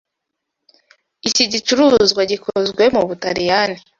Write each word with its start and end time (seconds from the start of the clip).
Iki 1.27 1.43
gicuruzwa 1.51 2.21
gikozwe 2.31 2.83
mu 2.95 3.01
Butaliyani. 3.07 3.77